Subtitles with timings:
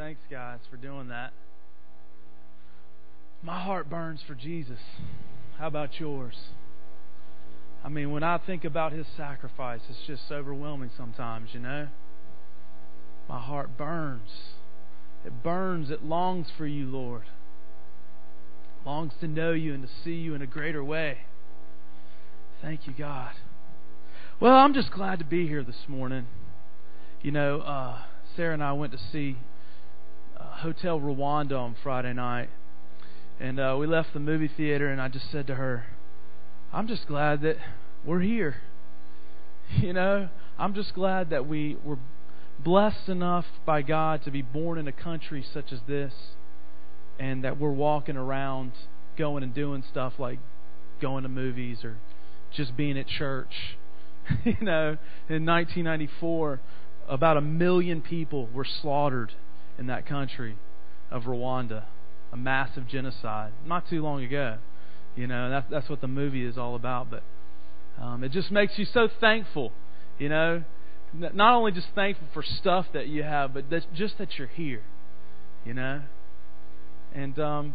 [0.00, 1.34] Thanks, guys, for doing that.
[3.42, 4.78] My heart burns for Jesus.
[5.58, 6.36] How about yours?
[7.84, 11.88] I mean, when I think about his sacrifice, it's just overwhelming sometimes, you know?
[13.28, 14.30] My heart burns.
[15.26, 15.90] It burns.
[15.90, 17.24] It longs for you, Lord.
[17.24, 21.18] It longs to know you and to see you in a greater way.
[22.62, 23.32] Thank you, God.
[24.40, 26.26] Well, I'm just glad to be here this morning.
[27.20, 27.98] You know, uh,
[28.34, 29.36] Sarah and I went to see
[30.60, 32.50] Hotel Rwanda on Friday night.
[33.40, 35.86] And uh, we left the movie theater, and I just said to her,
[36.70, 37.56] I'm just glad that
[38.04, 38.56] we're here.
[39.78, 40.28] You know,
[40.58, 41.98] I'm just glad that we were
[42.58, 46.12] blessed enough by God to be born in a country such as this,
[47.20, 48.72] and that we're walking around
[49.16, 50.40] going and doing stuff like
[51.00, 51.98] going to movies or
[52.52, 53.76] just being at church.
[54.44, 56.60] you know, in 1994,
[57.08, 59.32] about a million people were slaughtered
[59.80, 60.56] in that country
[61.10, 61.84] of Rwanda,
[62.32, 64.58] a massive genocide, not too long ago.
[65.16, 67.10] You know, that's that's what the movie is all about.
[67.10, 67.22] But
[68.00, 69.72] um, it just makes you so thankful.
[70.18, 70.64] You know,
[71.14, 74.82] not only just thankful for stuff that you have, but that, just that you're here.
[75.64, 76.02] You know,
[77.14, 77.74] and um,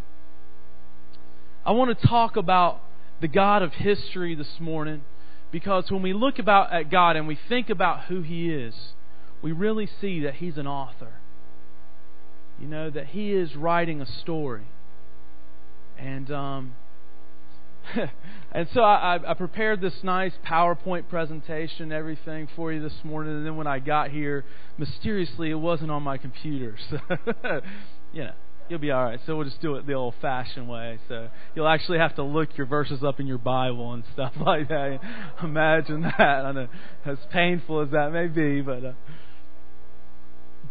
[1.65, 2.81] I want to talk about
[3.19, 5.02] the God of history this morning
[5.52, 8.75] because when we look about at God and we think about who He is,
[9.41, 11.13] we really see that He's an author.
[12.59, 14.67] You know that He is writing a story,
[15.98, 16.75] and um,
[18.52, 23.38] and so I, I prepared this nice PowerPoint presentation, everything for you this morning.
[23.38, 24.45] And then when I got here,
[24.78, 26.78] mysteriously, it wasn't on my computer.
[26.89, 27.61] So,
[28.14, 28.33] you know,
[28.70, 29.20] you'll be all right.
[29.26, 31.00] So we'll just do it the old-fashioned way.
[31.09, 34.70] So you'll actually have to look your verses up in your Bible and stuff like
[34.70, 35.00] that.
[35.44, 36.20] Imagine that.
[36.20, 36.67] I know,
[37.06, 38.94] as painful as that may be, but uh,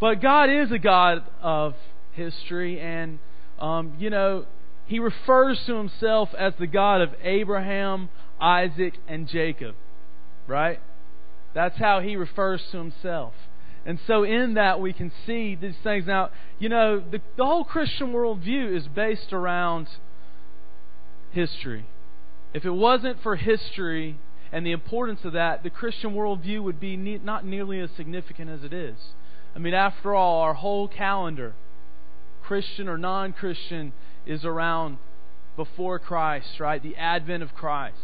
[0.01, 1.75] but God is a God of
[2.13, 3.19] history, and
[3.59, 4.47] um, you know
[4.87, 8.11] he refers to himself as the God of Abraham,
[8.41, 9.75] Isaac, and Jacob.
[10.47, 10.81] Right?
[11.55, 13.33] That's how he refers to himself.
[13.87, 16.07] And so, in that, we can see these things.
[16.07, 19.89] Now, you know, the, the whole Christian worldview is based around
[21.33, 21.87] history.
[22.55, 24.17] If it wasn't for history
[24.53, 28.51] and the importance of that, the Christian worldview would be ne- not nearly as significant
[28.51, 28.97] as it is.
[29.55, 31.55] I mean, after all, our whole calendar,
[32.43, 33.93] Christian or non Christian,
[34.27, 34.99] is around
[35.57, 36.83] before Christ, right?
[36.83, 37.97] The advent of Christ.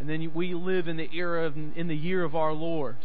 [0.00, 2.96] And then we live in the era of, in the year of our Lord,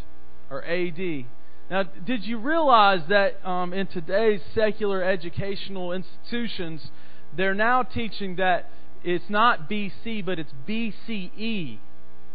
[0.49, 1.25] or AD.
[1.69, 6.89] Now, did you realize that um, in today's secular educational institutions,
[7.35, 8.69] they're now teaching that
[9.03, 11.77] it's not BC, but it's BCE.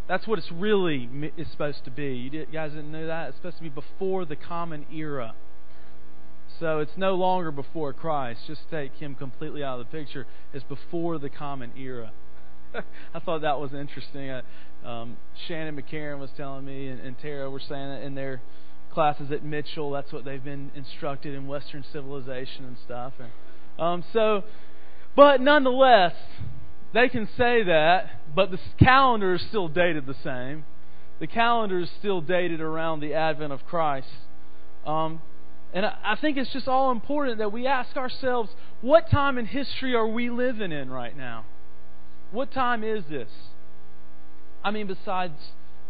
[0.08, 2.14] That's what it's really is supposed to be.
[2.14, 3.28] You guys didn't know that?
[3.28, 5.34] It's supposed to be before the Common Era.
[6.62, 8.42] So it's no longer before Christ.
[8.46, 10.26] Just take him completely out of the picture.
[10.52, 12.12] It's before the common era.
[13.14, 14.30] I thought that was interesting.
[14.30, 14.42] Uh,
[14.84, 15.16] um,
[15.48, 18.40] Shannon McCarran was telling me, and, and Tara were saying that in their
[18.92, 23.14] classes at Mitchell, that's what they've been instructed in Western civilization and stuff.
[23.18, 23.30] And
[23.78, 24.44] um, so,
[25.16, 26.14] but nonetheless,
[26.92, 30.64] they can say that, but the calendar is still dated the same.
[31.20, 34.08] The calendar is still dated around the advent of Christ.
[34.84, 35.22] Um,
[35.72, 38.50] and I think it's just all important that we ask ourselves
[38.80, 41.44] what time in history are we living in right now?
[42.30, 43.30] What time is this?
[44.64, 45.34] I mean, besides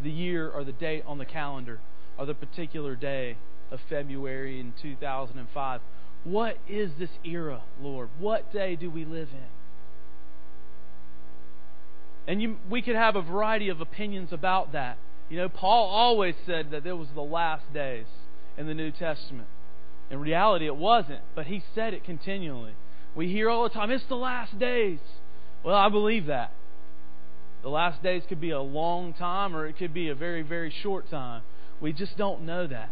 [0.02, 1.80] the year or the date on the calendar
[2.18, 3.36] or the particular day
[3.70, 5.80] of February in 2005,
[6.24, 8.10] what is this era, Lord?
[8.18, 9.61] What day do we live in?
[12.32, 14.96] And you, we could have a variety of opinions about that.
[15.28, 18.06] You know, Paul always said that it was the last days
[18.56, 19.48] in the New Testament.
[20.10, 22.72] In reality, it wasn't, but he said it continually.
[23.14, 25.00] We hear all the time, it's the last days.
[25.62, 26.52] Well, I believe that.
[27.60, 30.72] The last days could be a long time or it could be a very, very
[30.82, 31.42] short time.
[31.82, 32.88] We just don't know that.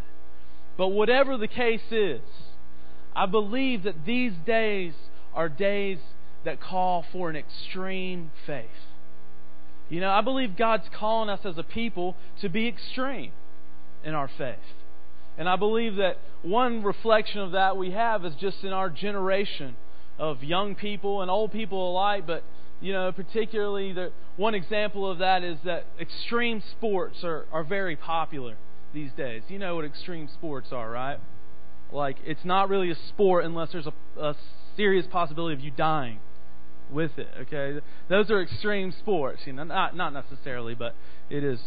[0.77, 2.21] But whatever the case is,
[3.15, 4.93] I believe that these days
[5.33, 5.97] are days
[6.45, 8.69] that call for an extreme faith.
[9.91, 13.33] You know, I believe God's calling us as a people to be extreme
[14.05, 14.55] in our faith.
[15.37, 19.75] And I believe that one reflection of that we have is just in our generation
[20.17, 22.45] of young people and old people alike, but
[22.79, 27.97] you know, particularly the one example of that is that extreme sports are, are very
[27.97, 28.55] popular
[28.93, 29.43] these days.
[29.49, 31.19] You know what extreme sports are, right?
[31.91, 34.35] Like it's not really a sport unless there's a, a
[34.77, 36.19] serious possibility of you dying
[36.91, 37.29] with it.
[37.41, 37.79] Okay,
[38.09, 39.41] those are extreme sports.
[39.45, 40.95] You know, not not necessarily, but
[41.29, 41.59] it is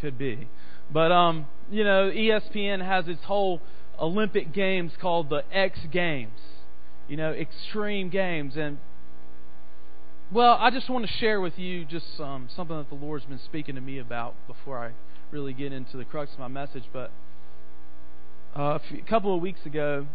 [0.00, 0.48] could be.
[0.90, 3.60] But um, you know, ESPN has its whole
[4.00, 6.40] Olympic games called the X Games,
[7.08, 8.56] you know, extreme games.
[8.56, 8.78] And,
[10.32, 13.40] well, I just want to share with you just um, something that the Lord's been
[13.44, 14.92] speaking to me about before I
[15.30, 16.84] really get into the crux of my message.
[16.92, 17.10] But
[18.56, 20.06] uh, a, few, a couple of weeks ago,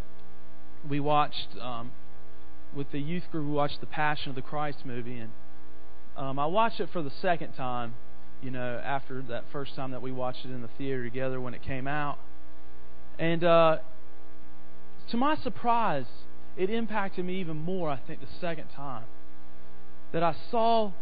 [0.88, 1.92] we watched, um,
[2.74, 5.18] with the youth group, we watched the Passion of the Christ movie.
[5.18, 5.30] And
[6.16, 7.94] um, I watched it for the second time,
[8.42, 11.54] you know, after that first time that we watched it in the theater together when
[11.54, 12.18] it came out.
[13.18, 13.78] And uh,
[15.10, 16.06] to my surprise,
[16.56, 19.04] it impacted me even more, I think, the second time.
[20.12, 20.92] That I saw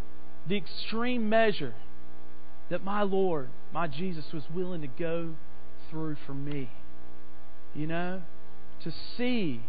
[0.49, 1.75] the extreme measure
[2.71, 5.35] that my Lord, my Jesus, was willing to go
[5.91, 6.71] through for me.
[7.75, 8.23] You know?
[8.85, 9.63] To see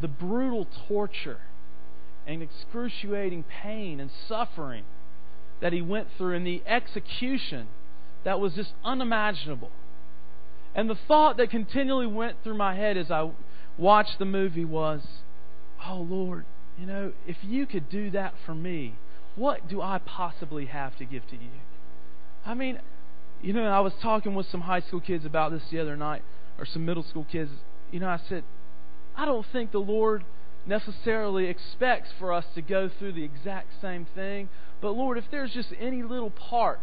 [0.00, 1.40] the brutal torture
[2.26, 4.84] and excruciating pain and suffering
[5.60, 7.68] that he went through and the execution
[8.24, 9.70] that was just unimaginable.
[10.74, 13.30] And the thought that continually went through my head as I
[13.76, 15.02] watched the movie was,
[15.84, 16.44] oh Lord,
[16.78, 18.94] you know, if you could do that for me,
[19.36, 21.50] what do I possibly have to give to you?
[22.44, 22.80] I mean,
[23.42, 26.22] you know, I was talking with some high school kids about this the other night,
[26.58, 27.50] or some middle school kids.
[27.90, 28.44] You know, I said,
[29.16, 30.24] I don't think the Lord
[30.66, 34.48] necessarily expects for us to go through the exact same thing.
[34.80, 36.80] But Lord, if there's just any little part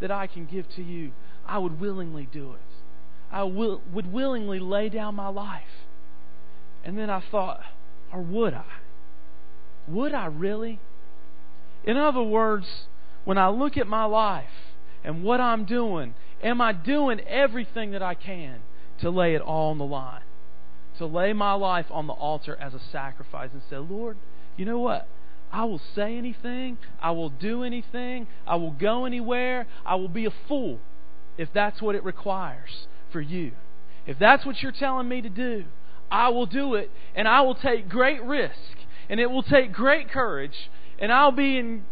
[0.00, 1.12] that I can give to you,
[1.46, 2.60] I would willingly do it.
[3.30, 5.62] I will, would willingly lay down my life.
[6.84, 7.60] And then I thought,
[8.12, 8.64] or would I?
[9.88, 10.80] Would I really?
[11.84, 12.66] In other words,
[13.24, 14.74] when I look at my life
[15.04, 18.60] and what I'm doing, am I doing everything that I can
[19.00, 20.22] to lay it all on the line?
[20.98, 24.16] To lay my life on the altar as a sacrifice and say, Lord,
[24.56, 25.06] you know what?
[25.52, 26.78] I will say anything.
[27.00, 28.26] I will do anything.
[28.46, 29.66] I will go anywhere.
[29.84, 30.80] I will be a fool
[31.38, 33.52] if that's what it requires for you.
[34.06, 35.64] If that's what you're telling me to do,
[36.10, 36.90] I will do it.
[37.14, 38.54] And I will take great risk.
[39.08, 40.70] And it will take great courage.
[40.98, 41.84] And I'll be in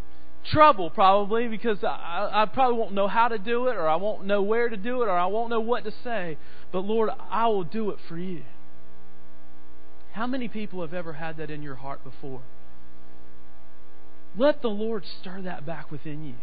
[0.50, 4.26] trouble probably because I, I probably won't know how to do it or I won't
[4.26, 6.36] know where to do it or I won't know what to say.
[6.72, 8.42] But Lord, I will do it for you.
[10.14, 12.40] How many people have ever had that in your heart before?
[14.36, 16.34] Let the Lord stir that back within you.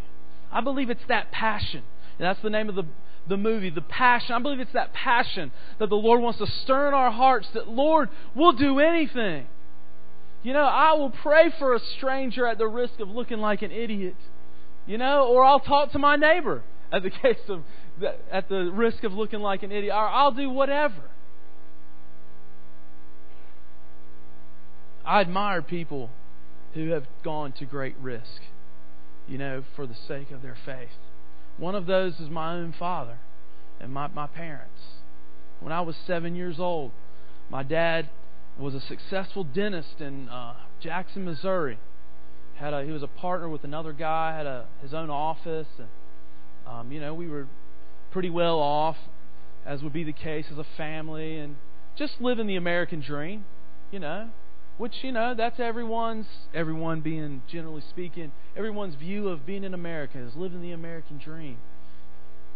[0.51, 1.83] I believe it's that passion.
[2.19, 2.83] And that's the name of the,
[3.29, 4.35] the movie, the passion.
[4.35, 7.69] I believe it's that passion that the Lord wants to stir in our hearts that,
[7.69, 9.47] Lord, we'll do anything.
[10.43, 13.71] You know, I will pray for a stranger at the risk of looking like an
[13.71, 14.17] idiot.
[14.85, 17.63] You know, or I'll talk to my neighbor at the case of
[18.29, 19.93] at the risk of looking like an idiot.
[19.93, 21.10] Or I'll do whatever.
[25.05, 26.09] I admire people
[26.73, 28.41] who have gone to great risk,
[29.27, 30.89] you know, for the sake of their faith.
[31.57, 33.17] One of those is my own father
[33.79, 34.79] and my, my parents.
[35.59, 36.91] When I was seven years old,
[37.49, 38.09] my dad
[38.59, 41.79] was a successful dentist in uh, Jackson, Missouri.
[42.55, 45.87] Had a, he was a partner with another guy, had a, his own office, and
[46.67, 47.47] um, you know we were
[48.11, 48.97] pretty well off,
[49.65, 51.55] as would be the case as a family, and
[51.95, 53.45] just living the American dream,
[53.91, 54.29] you know
[54.81, 56.25] which you know that's everyone's
[56.55, 61.55] everyone being generally speaking everyone's view of being in America is living the American dream.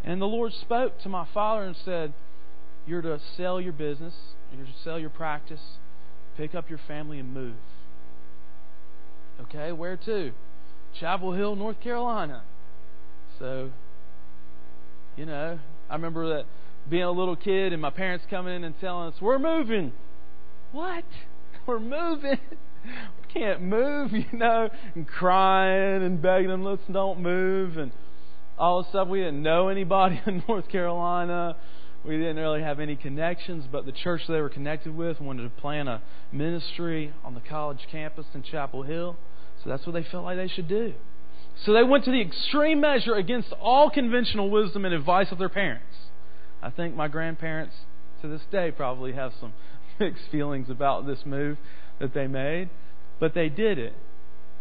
[0.03, 2.13] And the Lord spoke to my father and said,
[2.87, 4.15] "You're to sell your business,
[4.51, 5.61] you're to sell your practice,
[6.35, 7.53] pick up your family and move."
[9.41, 10.31] Okay, where to?
[10.99, 12.41] Chapel Hill, North Carolina.
[13.37, 13.69] So,
[15.15, 15.59] you know,
[15.91, 16.45] I remember that
[16.89, 19.93] being a little kid and my parents coming in and telling us, "We're moving."
[20.71, 21.05] What?
[21.67, 22.39] we're moving.
[22.83, 27.77] We can't move, you know, and crying and begging them, let's don't move.
[27.77, 27.91] And
[28.57, 31.55] all of a sudden, we didn't know anybody in North Carolina.
[32.03, 35.61] We didn't really have any connections, but the church they were connected with wanted to
[35.61, 39.17] plan a ministry on the college campus in Chapel Hill.
[39.63, 40.93] So that's what they felt like they should do.
[41.63, 45.49] So they went to the extreme measure against all conventional wisdom and advice of their
[45.49, 45.95] parents.
[46.61, 47.73] I think my grandparents
[48.21, 49.53] to this day probably have some
[49.99, 51.57] mixed feelings about this move
[51.99, 52.69] that they made,
[53.19, 53.93] but they did it.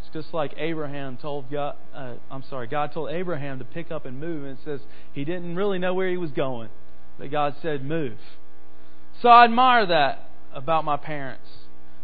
[0.00, 4.04] It's just like Abraham told God, uh, I'm sorry, God told Abraham to pick up
[4.06, 4.80] and move, and it says
[5.12, 6.68] he didn't really know where he was going,
[7.18, 8.18] but God said, move.
[9.22, 11.48] So I admire that about my parents,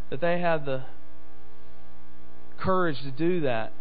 [0.09, 0.85] that they had the
[2.59, 3.73] courage to do that.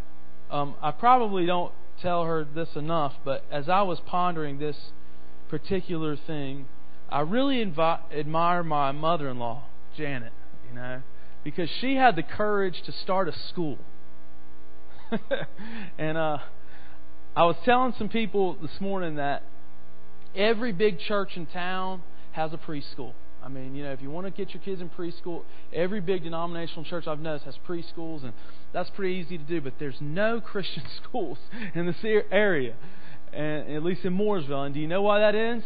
[0.51, 4.77] Um, I probably don't tell her this enough, but as I was pondering this
[5.49, 6.67] particular thing,
[7.11, 9.63] I really invi- admire my mother in law,
[9.97, 10.33] Janet,
[10.69, 11.01] you know,
[11.43, 13.77] because she had the courage to start a school.
[15.97, 16.37] and uh,
[17.35, 19.43] I was telling some people this morning that
[20.35, 23.13] every big church in town has a preschool.
[23.43, 26.23] I mean, you know, if you want to get your kids in preschool, every big
[26.23, 28.33] denominational church I've noticed has preschools, and
[28.73, 29.61] that's pretty easy to do.
[29.61, 31.37] But there's no Christian schools
[31.73, 31.95] in this
[32.31, 32.75] area,
[33.33, 34.65] and at least in Mooresville.
[34.65, 35.63] And do you know why that is?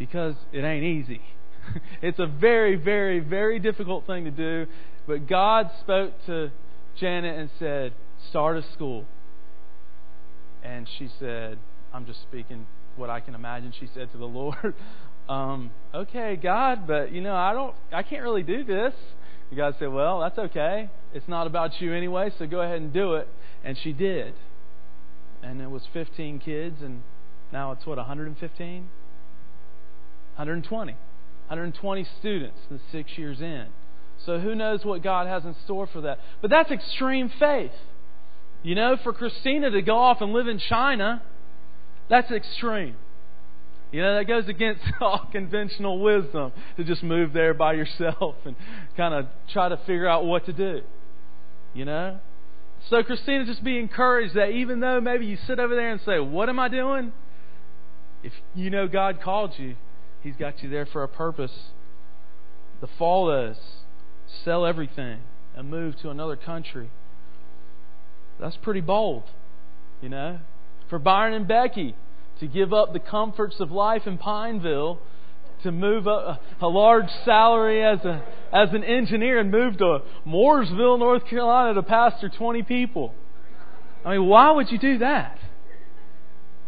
[0.00, 1.20] Because it ain't easy.
[2.02, 4.66] it's a very, very, very difficult thing to do.
[5.06, 6.50] But God spoke to
[6.98, 7.92] Janet and said,
[8.30, 9.04] "Start a school."
[10.64, 11.58] And she said,
[11.94, 12.66] "I'm just speaking
[12.96, 14.74] what I can imagine." She said to the Lord,
[15.30, 18.94] um, okay, God, but you know, I don't, I can't really do this.
[19.50, 20.90] And God said, well, that's okay.
[21.12, 23.28] It's not about you anyway, so go ahead and do it.
[23.64, 24.34] And she did.
[25.42, 27.02] And it was 15 kids, and
[27.52, 28.88] now it's what, 115?
[30.36, 30.92] 120.
[30.92, 33.66] 120 students the six years in.
[34.24, 36.18] So who knows what God has in store for that.
[36.40, 37.72] But that's extreme faith.
[38.62, 41.22] You know, for Christina to go off and live in China,
[42.08, 42.96] that's extreme.
[43.90, 48.54] You know, that goes against all conventional wisdom to just move there by yourself and
[48.96, 50.82] kind of try to figure out what to do.
[51.74, 52.18] You know?
[52.88, 56.18] So, Christina, just be encouraged that even though maybe you sit over there and say,
[56.18, 57.12] What am I doing?
[58.22, 59.76] If you know God called you,
[60.22, 61.52] He's got you there for a purpose.
[62.80, 63.56] The fall is
[64.44, 65.20] sell everything
[65.56, 66.90] and move to another country.
[68.38, 69.24] That's pretty bold,
[70.00, 70.38] you know?
[70.88, 71.94] For Byron and Becky,
[72.40, 74.98] to give up the comforts of life in Pineville
[75.62, 78.22] to move a, a large salary as a
[78.52, 83.14] as an engineer and move to Mooresville, North Carolina to pastor 20 people.
[84.04, 85.38] I mean, why would you do that?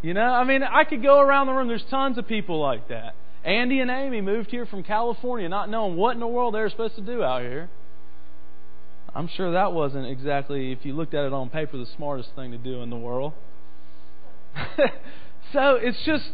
[0.03, 1.67] You know, I mean, I could go around the room.
[1.67, 3.15] There's tons of people like that.
[3.43, 6.69] Andy and Amy moved here from California not knowing what in the world they were
[6.69, 7.69] supposed to do out here.
[9.15, 12.51] I'm sure that wasn't exactly, if you looked at it on paper, the smartest thing
[12.51, 13.33] to do in the world.
[15.53, 16.29] So it's just,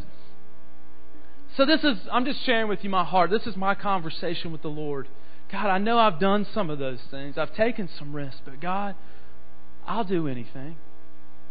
[1.57, 3.29] so this is, I'm just sharing with you my heart.
[3.29, 5.09] This is my conversation with the Lord.
[5.51, 7.37] God, I know I've done some of those things.
[7.37, 8.95] I've taken some risks, but God,
[9.85, 10.77] I'll do anything.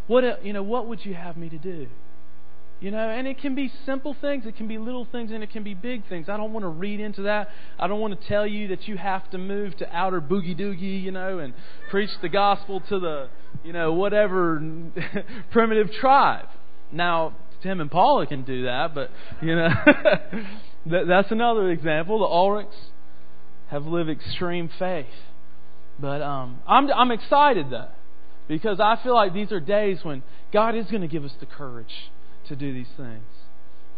[0.07, 1.89] What, you know, what would you have me to do?
[2.81, 5.51] You know, and it can be simple things, it can be little things, and it
[5.51, 6.29] can be big things.
[6.29, 7.49] I don't want to read into that.
[7.77, 11.03] I don't want to tell you that you have to move to outer boogie doogie,
[11.03, 11.55] you know, and
[11.91, 13.29] preach the gospel to the,
[13.65, 14.63] you know, whatever
[15.51, 16.47] primitive tribe.
[16.93, 19.11] Now, Tim and Paula can do that, but
[19.43, 19.69] you know
[20.87, 22.21] that's another example.
[22.21, 22.77] The Ulrichs
[23.71, 25.07] have lived extreme faith,
[25.99, 27.89] but um, I'm I'm excited though
[28.47, 31.47] because I feel like these are days when God is going to give us the
[31.47, 32.11] courage
[32.49, 33.25] to do these things.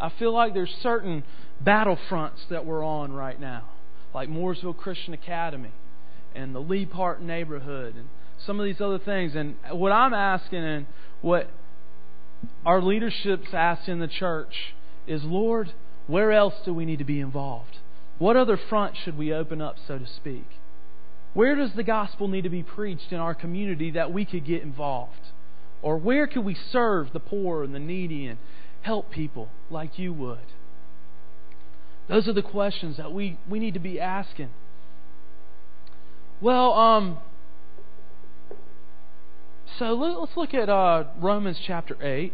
[0.00, 1.24] I feel like there's certain
[1.62, 3.64] battlefronts that we're on right now,
[4.14, 5.72] like Mooresville Christian Academy
[6.34, 8.08] and the Lee Park neighborhood and
[8.46, 9.34] some of these other things.
[9.34, 10.86] And what I'm asking and
[11.20, 11.50] what
[12.64, 14.74] our leadership's asked in the church
[15.06, 15.72] is Lord,
[16.06, 17.78] where else do we need to be involved?
[18.18, 20.46] What other front should we open up, so to speak?
[21.32, 24.62] Where does the gospel need to be preached in our community that we could get
[24.62, 25.28] involved?
[25.82, 28.38] Or where can we serve the poor and the needy and
[28.82, 30.38] help people like you would?
[32.08, 34.50] Those are the questions that we, we need to be asking.
[36.40, 37.18] Well, um,
[39.78, 42.32] so let's look at uh, Romans chapter 8.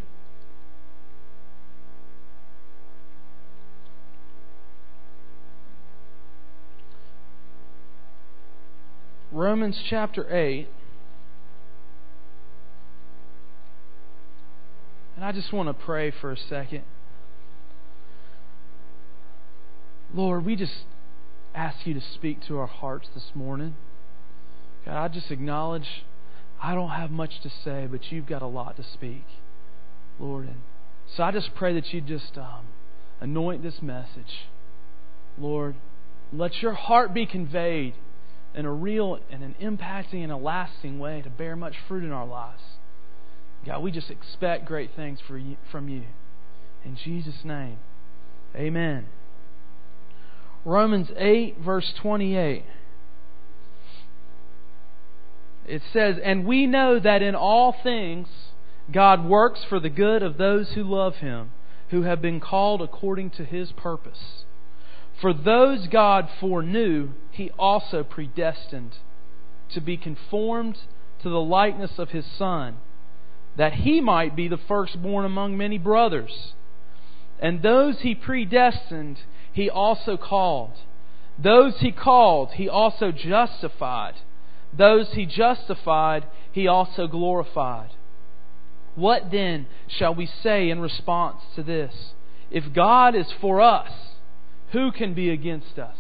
[9.31, 10.69] Romans chapter 8.
[15.17, 16.83] And I just want to pray for a second.
[20.15, 20.85] Lord, we just
[21.55, 23.75] ask you to speak to our hearts this morning.
[24.85, 26.05] God, I just acknowledge
[26.63, 29.25] I don't have much to say, but you've got a lot to speak,
[30.21, 30.47] Lord.
[30.47, 30.61] And
[31.15, 32.67] so I just pray that you just um,
[33.21, 34.47] anoint this message,
[35.39, 35.75] Lord.
[36.33, 37.95] Let your heart be conveyed
[38.55, 42.13] in a real and an impacting and a lasting way to bear much fruit in
[42.13, 42.63] our lives.
[43.67, 46.05] God, we just expect great things for you, from you.
[46.85, 47.79] In Jesus' name,
[48.55, 49.07] amen.
[50.65, 52.65] Romans 8, verse 28
[55.69, 58.29] it says, And we know that in all things
[58.93, 61.51] God works for the good of those who love him,
[61.91, 64.45] who have been called according to his purpose.
[65.21, 68.97] For those God foreknew, he also predestined
[69.73, 70.79] to be conformed
[71.23, 72.77] to the likeness of his Son,
[73.57, 76.55] that he might be the firstborn among many brothers.
[77.39, 79.21] And those he predestined,
[79.53, 80.73] he also called.
[81.39, 84.15] Those he called, he also justified.
[84.73, 87.91] Those he justified, he also glorified.
[88.95, 92.15] What then shall we say in response to this?
[92.51, 93.91] If God is for us,
[94.73, 95.97] Who can be against us?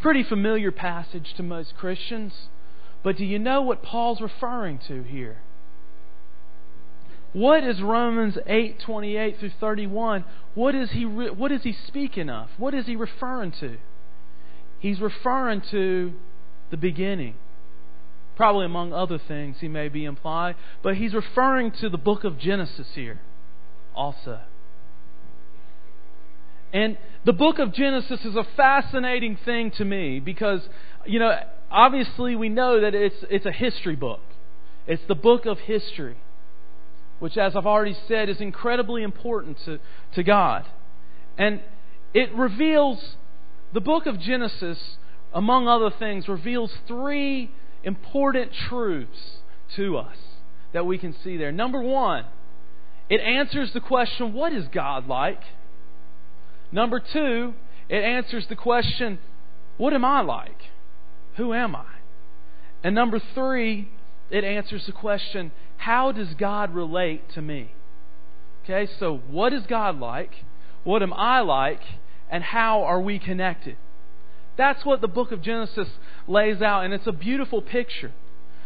[0.00, 2.32] Pretty familiar passage to most Christians,
[3.02, 5.38] but do you know what Paul's referring to here?
[7.32, 10.24] What is Romans 8:28 through 31?
[10.54, 12.50] What is he what is he speaking of?
[12.58, 13.78] What is he referring to?
[14.78, 16.12] He's referring to
[16.70, 17.34] the beginning.
[18.36, 22.38] Probably among other things he may be implying, but he's referring to the book of
[22.38, 23.20] Genesis here
[23.94, 24.40] also.
[26.72, 30.66] And the book of Genesis is a fascinating thing to me because,
[31.06, 31.38] you know,
[31.70, 34.20] obviously we know that it's, it's a history book.
[34.86, 36.16] It's the book of history,
[37.22, 39.78] which, as I've already said, is incredibly important to,
[40.16, 40.66] to God.
[41.38, 41.60] And
[42.12, 43.14] it reveals,
[43.72, 44.96] the book of Genesis,
[45.32, 47.52] among other things, reveals three
[47.84, 49.36] important truths
[49.76, 50.16] to us
[50.72, 51.52] that we can see there.
[51.52, 52.24] Number one,
[53.08, 55.42] it answers the question, what is God like?
[56.72, 57.54] Number two,
[57.88, 59.20] it answers the question,
[59.76, 60.58] what am I like?
[61.36, 61.86] Who am I?
[62.82, 63.90] And number three,
[64.32, 67.70] it answers the question, how does God relate to me?
[68.64, 70.32] Okay, so what is God like?
[70.84, 71.82] What am I like?
[72.30, 73.76] And how are we connected?
[74.56, 75.88] That's what the book of Genesis
[76.26, 78.12] lays out, and it's a beautiful picture.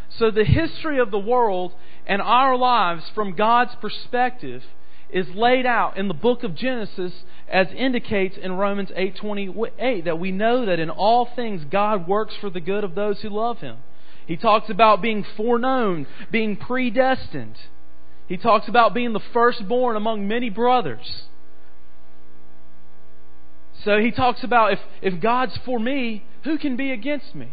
[0.09, 1.73] So, the history of the world
[2.07, 4.63] and our lives from God's perspective
[5.11, 7.13] is laid out in the book of Genesis
[7.49, 12.51] as indicates in Romans 8:28 that we know that in all things God works for
[12.51, 13.79] the good of those who love him.
[14.27, 17.57] He talks about being foreknown, being predestined.
[18.27, 21.25] He talks about being the firstborn among many brothers.
[23.85, 27.53] So he talks about if, if God's for me, who can be against me?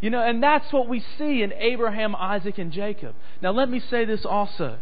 [0.00, 3.14] You know, and that's what we see in Abraham, Isaac, and Jacob.
[3.40, 4.78] Now, let me say this also.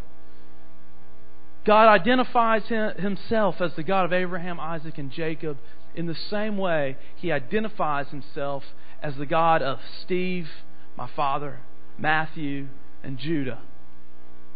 [1.65, 5.57] God identifies himself as the God of Abraham, Isaac, and Jacob
[5.95, 8.63] in the same way he identifies himself
[9.01, 10.49] as the God of Steve,
[10.97, 11.59] my father,
[11.97, 12.67] Matthew,
[13.03, 13.59] and Judah.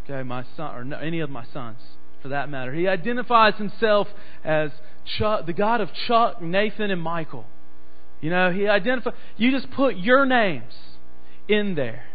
[0.03, 1.79] Okay, my son, or any of my sons
[2.21, 2.73] for that matter.
[2.73, 4.07] He identifies himself
[4.43, 4.71] as
[5.17, 7.45] Chuck, the God of Chuck, Nathan, and Michael.
[8.21, 9.13] You know, he identifies.
[9.35, 10.73] You just put your names
[11.47, 12.05] in there.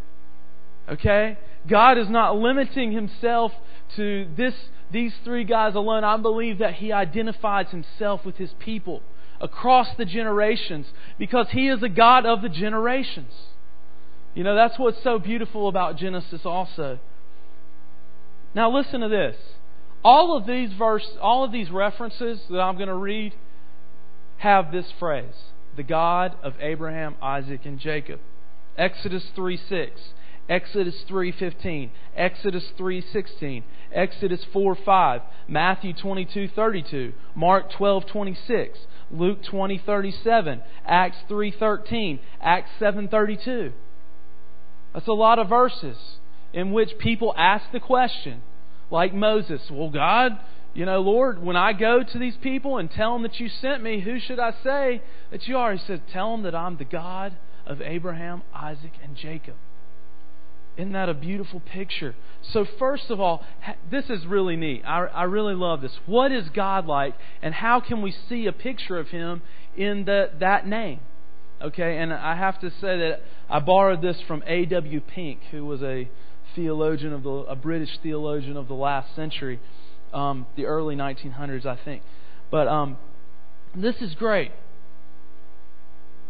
[0.88, 1.38] Okay?
[1.68, 3.52] God is not limiting himself
[3.96, 4.54] to this
[4.90, 6.04] these three guys alone.
[6.04, 9.02] I believe that he identifies himself with his people
[9.40, 10.86] across the generations
[11.18, 13.32] because he is a God of the generations.
[14.34, 16.98] You know, that's what's so beautiful about Genesis also.
[18.54, 19.36] Now listen to this.
[20.04, 23.34] All of these verse, all of these references that I'm going to read
[24.38, 25.34] have this phrase:
[25.76, 28.20] the God of Abraham, Isaac, and Jacob.
[28.76, 30.00] Exodus 3 6,
[30.48, 38.78] Exodus 3:15, Exodus 3:16, Exodus 4:5, Matthew 22:32, Mark 12:26,
[39.10, 43.72] Luke 20:37, Acts 3:13, Acts 7:32.
[44.92, 45.96] That's a lot of verses
[46.52, 48.42] in which people ask the question,
[48.90, 49.62] like Moses.
[49.70, 50.38] Well, God,
[50.74, 53.82] you know, Lord, when I go to these people and tell them that you sent
[53.82, 55.72] me, who should I say that you are?
[55.72, 59.54] He said, Tell them that I'm the God of Abraham, Isaac, and Jacob.
[60.76, 62.14] Isn't that a beautiful picture?
[62.52, 63.44] So, first of all,
[63.90, 64.82] this is really neat.
[64.86, 65.92] I, I really love this.
[66.06, 69.42] What is God like, and how can we see a picture of Him
[69.76, 71.00] in the, that name?
[71.62, 75.00] Okay, and I have to say that I borrowed this from A.W.
[75.00, 76.08] Pink, who was a
[76.56, 79.60] theologian of the a British theologian of the last century,
[80.12, 82.02] um, the early 1900s, I think.
[82.50, 82.96] But um,
[83.76, 84.50] this is great.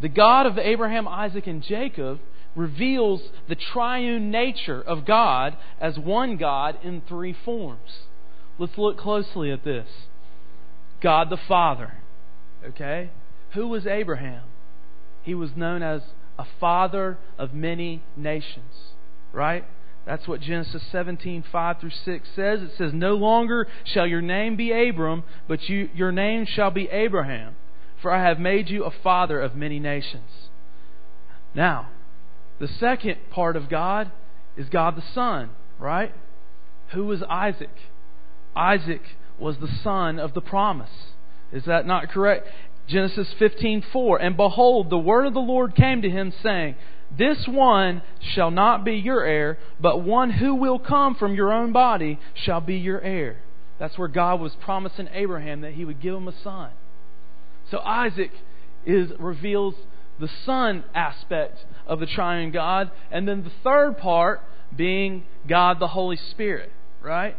[0.02, 2.20] The God of Abraham, Isaac, and Jacob
[2.54, 8.00] reveals the triune nature of God as one God in three forms.
[8.58, 9.88] Let's look closely at this.
[11.00, 11.94] God the Father.
[12.64, 13.10] Okay?
[13.54, 14.42] Who was Abraham?
[15.22, 16.02] He was known as
[16.38, 18.92] a father of many nations.
[19.32, 19.64] Right?
[20.04, 22.60] That's what Genesis 17, 5 through 6 says.
[22.60, 26.88] It says, No longer shall your name be Abram, but you, your name shall be
[26.88, 27.54] Abraham,
[28.00, 30.48] for I have made you a father of many nations.
[31.54, 31.90] Now,
[32.58, 34.10] the second part of God
[34.56, 36.12] is God the Son, right?
[36.92, 37.70] Who was Isaac?
[38.54, 39.02] Isaac
[39.38, 40.90] was the son of the promise.
[41.52, 42.46] Is that not correct?
[42.88, 46.76] Genesis 15:4 And behold the word of the Lord came to him saying
[47.16, 51.72] this one shall not be your heir, but one who will come from your own
[51.72, 53.36] body shall be your heir.
[53.78, 56.70] That's where God was promising Abraham that he would give him a son.
[57.70, 58.30] So Isaac
[58.86, 59.74] is reveals
[60.18, 64.40] the son aspect of the triune God, and then the third part
[64.74, 66.70] being God the Holy Spirit,
[67.02, 67.36] right?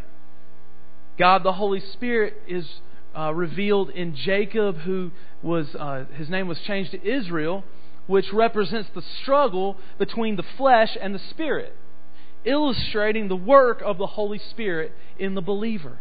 [1.17, 2.67] God the Holy Spirit is
[3.17, 7.63] uh, revealed in Jacob, who was uh, his name was changed to Israel,
[8.07, 11.75] which represents the struggle between the flesh and the spirit,
[12.45, 15.99] illustrating the work of the Holy Spirit in the believer.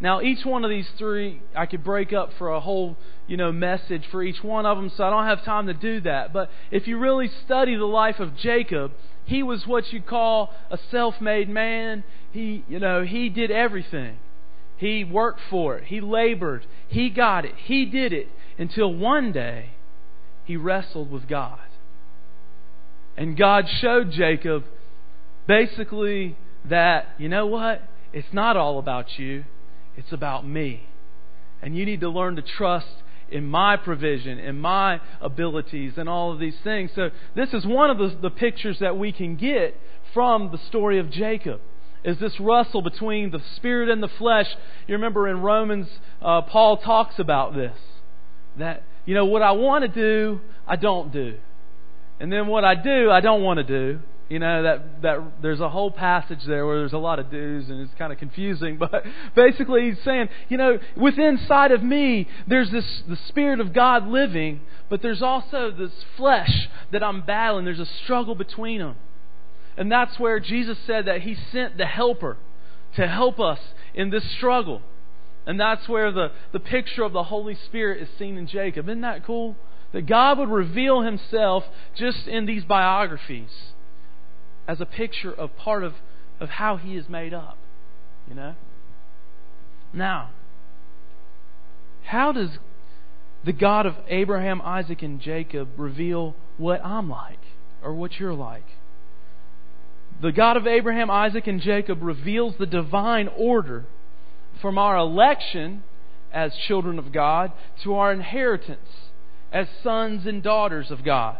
[0.00, 2.96] Now, each one of these three I could break up for a whole,
[3.26, 6.00] you know, message for each one of them, so I don't have time to do
[6.00, 6.32] that.
[6.32, 8.92] But if you really study the life of Jacob,
[9.24, 12.04] he was what you call a self-made man.
[12.32, 14.18] He, you know, he did everything.
[14.76, 15.84] He worked for it.
[15.84, 16.66] He labored.
[16.88, 17.54] He got it.
[17.64, 19.70] He did it until one day
[20.44, 21.58] he wrestled with God.
[23.16, 24.64] And God showed Jacob
[25.46, 26.36] basically
[26.68, 27.82] that, you know what?
[28.12, 29.44] It's not all about you,
[29.96, 30.86] it's about me.
[31.62, 36.32] And you need to learn to trust in my provision, in my abilities, and all
[36.32, 36.90] of these things.
[36.94, 39.76] So, this is one of the, the pictures that we can get
[40.12, 41.60] from the story of Jacob
[42.04, 44.46] is this wrestle between the spirit and the flesh.
[44.86, 45.88] You remember in Romans,
[46.20, 47.76] uh, Paul talks about this.
[48.58, 51.38] That, you know, what I want to do, I don't do.
[52.20, 54.00] And then what I do, I don't want to do.
[54.28, 57.68] You know, that, that there's a whole passage there where there's a lot of do's
[57.68, 58.78] and it's kind of confusing.
[58.84, 63.72] But basically, he's saying, you know, within inside of me, there's this, the Spirit of
[63.72, 67.64] God living, but there's also this flesh that I'm battling.
[67.64, 68.96] There's a struggle between them.
[69.76, 72.36] And that's where Jesus said that He sent the Helper
[72.96, 73.58] to help us
[73.94, 74.82] in this struggle.
[75.46, 78.88] And that's where the, the picture of the Holy Spirit is seen in Jacob.
[78.88, 79.56] Isn't that cool?
[79.92, 83.50] That God would reveal Himself just in these biographies
[84.66, 85.94] as a picture of part of,
[86.40, 87.58] of how He is made up.
[88.28, 88.54] You know?
[89.92, 90.30] Now,
[92.04, 92.58] how does
[93.44, 97.40] the God of Abraham, Isaac, and Jacob reveal what I'm like
[97.82, 98.66] or what you're like?
[100.20, 103.84] The God of Abraham, Isaac, and Jacob reveals the divine order
[104.60, 105.82] from our election
[106.32, 108.88] as children of God to our inheritance
[109.52, 111.38] as sons and daughters of God.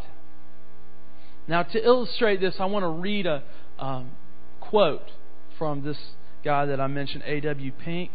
[1.46, 3.42] Now, to illustrate this, I want to read a
[3.78, 4.12] um,
[4.60, 5.10] quote
[5.58, 5.98] from this
[6.44, 7.72] guy that I mentioned, A.W.
[7.72, 8.10] Pink.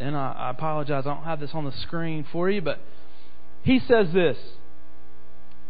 [0.00, 2.80] And I, I apologize, I don't have this on the screen for you, but
[3.62, 4.36] he says this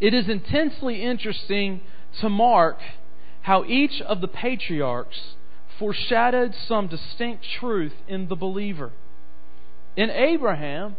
[0.00, 1.80] It is intensely interesting
[2.20, 2.78] to mark
[3.42, 5.34] how each of the patriarchs
[5.78, 8.92] foreshadowed some distinct truth in the believer.
[9.96, 10.96] In Abraham,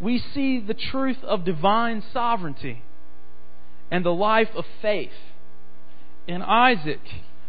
[0.00, 2.82] we see the truth of divine sovereignty
[3.90, 5.10] and the life of faith.
[6.26, 7.00] In Isaac,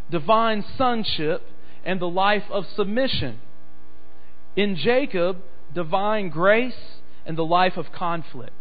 [0.09, 1.43] divine sonship
[1.85, 3.39] and the life of submission.
[4.55, 5.37] In Jacob,
[5.73, 8.53] divine grace and the life of conflict.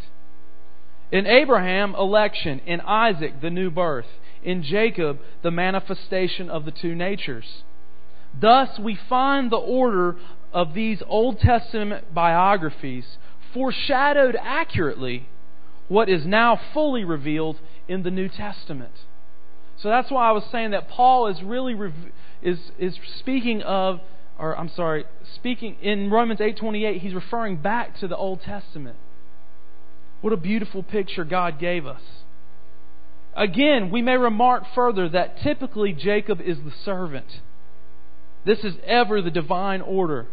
[1.10, 2.60] In Abraham, election.
[2.66, 4.06] In Isaac, the new birth
[4.42, 7.62] in Jacob the manifestation of the two natures.
[8.38, 10.16] Thus, we find the order
[10.52, 13.04] of these Old Testament biographies
[13.52, 15.28] foreshadowed accurately
[15.88, 18.92] what is now fully revealed in the New Testament.
[19.76, 21.74] So that's why I was saying that Paul is really
[22.42, 24.00] is is speaking of
[24.38, 28.96] or I'm sorry, speaking in Romans 8:28, he's referring back to the Old Testament.
[30.22, 32.02] What a beautiful picture God gave us.
[33.40, 37.40] Again, we may remark further that typically Jacob is the servant.
[38.44, 40.26] This is ever the divine order.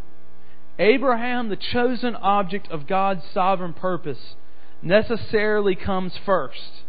[0.78, 4.36] Abraham, the chosen object of God's sovereign purpose,
[4.82, 6.84] necessarily comes first.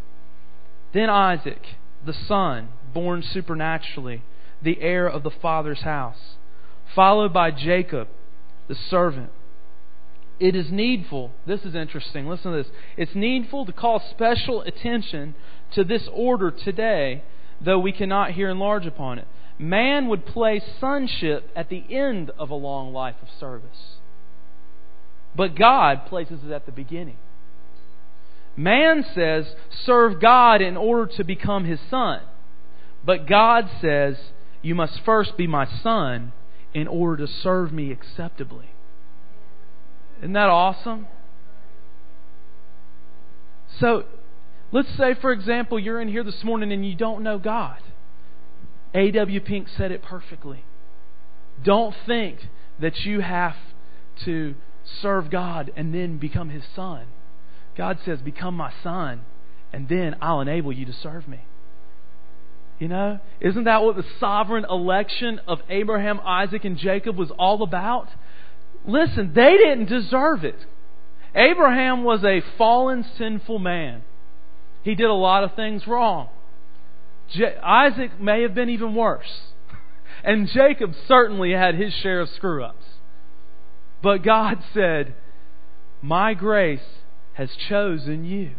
[0.92, 1.62] Then Isaac,
[2.04, 4.24] the son, born supernaturally,
[4.61, 6.35] the heir of the father's house,
[6.96, 8.09] followed by Jacob,
[8.66, 9.31] the servant.
[10.40, 12.72] It is needful, this is interesting, listen to this.
[12.96, 15.37] It's needful to call special attention
[15.74, 17.22] to this order today,
[17.61, 19.26] though we cannot here enlarge upon it.
[19.59, 23.96] Man would place sonship at the end of a long life of service.
[25.35, 27.16] But God places it at the beginning.
[28.57, 29.46] Man says,
[29.85, 32.22] serve God in order to become his son.
[33.04, 34.16] But God says,
[34.62, 36.33] you must first be my son
[36.74, 38.70] in order to serve me acceptably.
[40.18, 41.07] Isn't that awesome?
[43.78, 44.04] So,
[44.70, 47.78] Let's say, for example, you're in here this morning and you don't know God.
[48.94, 49.40] A.W.
[49.40, 50.64] Pink said it perfectly.
[51.62, 52.38] Don't think
[52.81, 53.57] that you have
[54.24, 54.54] to
[55.00, 57.07] serve God and then become His son.
[57.76, 59.22] God says, Become my son,
[59.72, 61.40] and then I'll enable you to serve me.
[62.78, 63.20] You know?
[63.40, 68.09] Isn't that what the sovereign election of Abraham, Isaac, and Jacob was all about?
[68.87, 70.64] Listen, they didn't deserve it.
[71.35, 74.02] Abraham was a fallen, sinful man.
[74.88, 76.31] He did a lot of things wrong.
[77.62, 79.40] Isaac may have been even worse.
[80.24, 82.87] And Jacob certainly had his share of screw ups.
[84.03, 85.14] But God said,
[86.01, 86.88] My grace
[87.35, 88.53] has chosen you.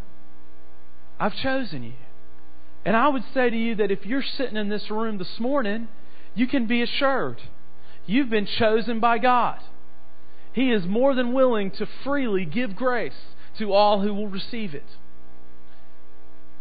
[1.19, 1.93] I've chosen you.
[2.85, 5.87] And I would say to you that if you're sitting in this room this morning,
[6.35, 7.41] you can be assured
[8.05, 9.59] you've been chosen by God.
[10.53, 13.19] He is more than willing to freely give grace
[13.57, 14.85] to all who will receive it.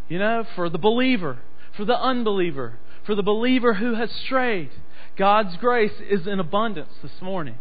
[0.09, 1.39] You know, for the believer,
[1.77, 4.71] for the unbeliever, for the believer who has strayed,
[5.17, 7.59] God's grace is in abundance this morning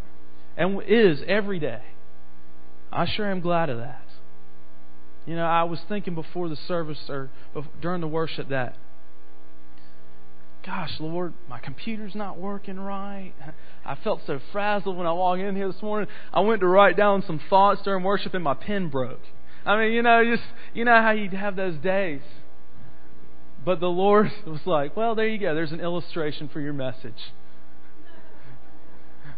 [0.56, 1.82] and is every day.
[2.92, 4.02] I sure am glad of that.
[5.26, 7.30] You know, I was thinking before the service or
[7.82, 8.76] during the worship that,
[10.66, 13.34] gosh, Lord, my computer's not working right.
[13.86, 16.10] I felt so frazzled when I walked in here this morning.
[16.32, 19.22] I went to write down some thoughts during worship and my pen broke.
[19.68, 22.22] I mean, you know, just you know how you have those days.
[23.66, 25.54] But the Lord was like, well, there you go.
[25.54, 27.20] There's an illustration for your message.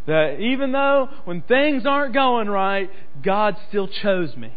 [0.05, 2.91] That even though when things aren't going right,
[3.23, 4.53] God still chose me.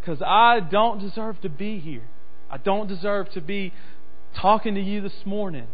[0.00, 2.02] Because I don't deserve to be here.
[2.50, 3.72] I don't deserve to be
[4.40, 5.66] talking to you this morning.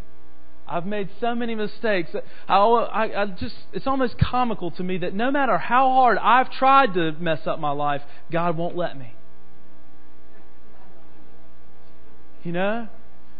[0.70, 2.10] I've made so many mistakes.
[2.48, 6.50] I, I, I just, it's almost comical to me that no matter how hard I've
[6.52, 9.12] tried to mess up my life, God won't let me.
[12.44, 12.88] You know?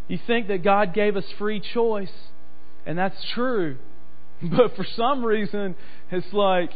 [0.09, 2.13] You think that God gave us free choice,
[2.85, 3.79] and that's true.
[4.43, 5.77] But for some reason,
[6.11, 6.71] it's like,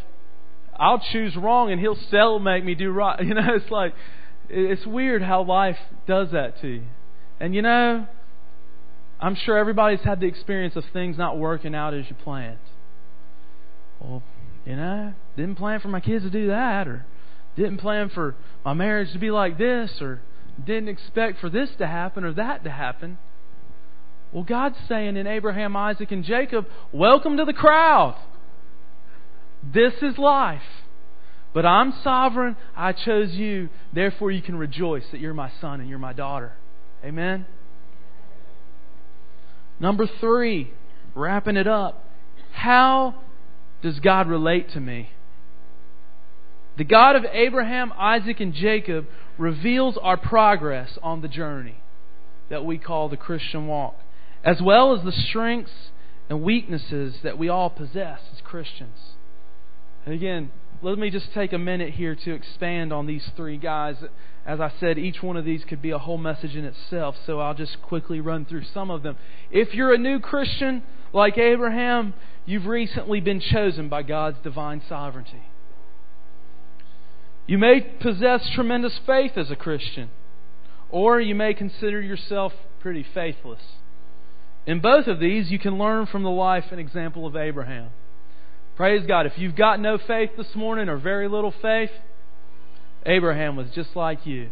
[0.76, 3.18] I'll choose wrong and He'll still make me do right.
[3.24, 3.94] You know, it's like,
[4.50, 6.82] it's weird how life does that to you.
[7.40, 8.06] And you know,
[9.24, 12.58] I'm sure everybody's had the experience of things not working out as you planned.
[13.98, 14.22] Well,
[14.66, 17.06] you know, didn't plan for my kids to do that, or
[17.56, 20.20] didn't plan for my marriage to be like this, or
[20.62, 23.16] didn't expect for this to happen or that to happen.
[24.30, 28.18] Well, God's saying in Abraham, Isaac, and Jacob, welcome to the crowd.
[29.62, 30.60] This is life.
[31.54, 32.56] But I'm sovereign.
[32.76, 33.70] I chose you.
[33.90, 36.52] Therefore, you can rejoice that you're my son and you're my daughter.
[37.02, 37.46] Amen?
[39.80, 40.72] Number three,
[41.14, 42.04] wrapping it up.
[42.52, 43.14] How
[43.82, 45.10] does God relate to me?
[46.76, 49.06] The God of Abraham, Isaac, and Jacob
[49.38, 51.76] reveals our progress on the journey
[52.48, 53.96] that we call the Christian walk,
[54.42, 55.90] as well as the strengths
[56.28, 59.14] and weaknesses that we all possess as Christians.
[60.04, 60.50] And again,
[60.84, 63.96] let me just take a minute here to expand on these three guys.
[64.44, 67.40] As I said, each one of these could be a whole message in itself, so
[67.40, 69.16] I'll just quickly run through some of them.
[69.50, 70.82] If you're a new Christian,
[71.14, 72.12] like Abraham,
[72.44, 75.44] you've recently been chosen by God's divine sovereignty.
[77.46, 80.10] You may possess tremendous faith as a Christian,
[80.90, 83.62] or you may consider yourself pretty faithless.
[84.66, 87.88] In both of these, you can learn from the life and example of Abraham.
[88.76, 89.26] Praise God.
[89.26, 91.90] If you've got no faith this morning or very little faith,
[93.06, 94.50] Abraham was just like you.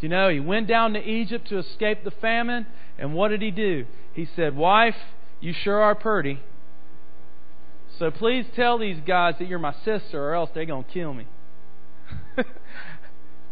[0.00, 2.66] You know, he went down to Egypt to escape the famine,
[2.98, 3.86] and what did he do?
[4.14, 4.96] He said, Wife,
[5.40, 6.40] you sure are pretty.
[7.98, 11.12] So please tell these guys that you're my sister, or else they're going to kill
[11.12, 11.26] me.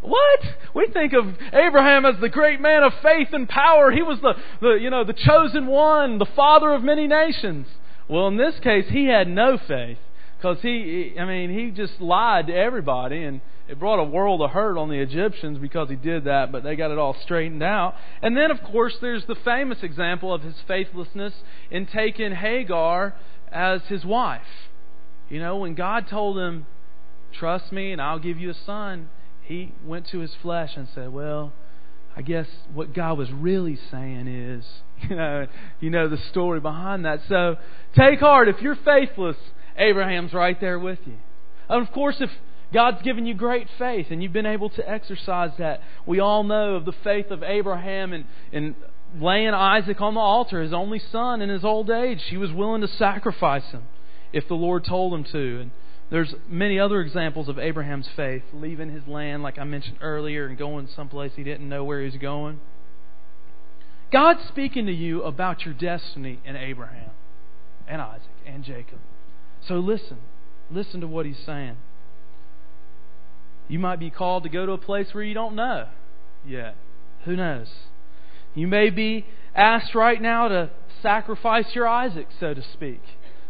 [0.01, 0.39] what?
[0.73, 3.91] We think of Abraham as the great man of faith and power.
[3.91, 7.67] He was the, the you know the chosen one, the father of many nations.
[8.09, 9.99] Well, in this case, he had no faith
[10.37, 14.49] because he, I mean, he just lied to everybody and it brought a world of
[14.49, 17.93] hurt on the Egyptians because he did that, but they got it all straightened out.
[18.23, 21.33] And then, of course, there's the famous example of his faithlessness
[21.69, 23.13] in taking Hagar
[23.51, 24.41] as his wife.
[25.29, 26.65] You know, when God told him,
[27.31, 29.09] Trust me and I'll give you a son,
[29.43, 31.53] he went to his flesh and said, Well,
[32.19, 34.65] I guess what God was really saying is,
[35.09, 35.47] you know,
[35.79, 37.21] you know the story behind that.
[37.29, 37.55] So
[37.95, 38.49] take heart.
[38.49, 39.37] If you're faithless,
[39.77, 41.15] Abraham's right there with you.
[41.69, 42.29] And of course, if
[42.73, 46.75] God's given you great faith and you've been able to exercise that, we all know
[46.75, 48.75] of the faith of Abraham and, and
[49.17, 52.21] laying Isaac on the altar, his only son in his old age.
[52.29, 53.83] He was willing to sacrifice him
[54.33, 55.61] if the Lord told him to.
[55.61, 55.71] And
[56.09, 60.57] there's many other examples of Abraham's faith, leaving his land, like I mentioned earlier, and
[60.57, 62.59] going someplace he didn't know where he was going.
[64.11, 67.11] God's speaking to you about your destiny in Abraham
[67.87, 68.99] and Isaac and Jacob.
[69.67, 70.17] So listen.
[70.71, 71.77] Listen to what he's saying.
[73.67, 75.87] You might be called to go to a place where you don't know
[76.45, 76.75] yet.
[77.25, 77.67] Who knows?
[78.55, 83.01] You may be asked right now to sacrifice your Isaac, so to speak.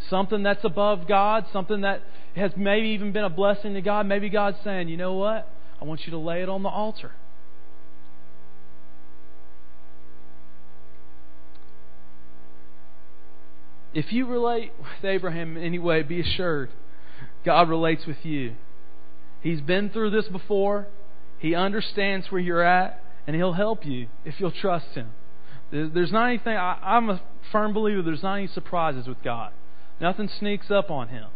[0.10, 2.02] Something that's above God, something that
[2.36, 4.06] has maybe even been a blessing to God.
[4.06, 5.48] Maybe God's saying, you know what?
[5.82, 7.12] I want you to lay it on the altar.
[13.94, 16.70] If you relate with Abraham in any way, be assured
[17.44, 18.56] God relates with you.
[19.42, 20.88] He's been through this before.
[21.40, 25.10] He understands where you're at, and He'll help you if you'll trust Him.
[25.72, 29.52] There's not anything, I, am a firm believer there's not any surprises with God.
[30.00, 31.28] Nothing sneaks up on Him.